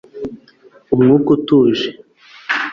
[0.93, 1.87] umwuka, utuje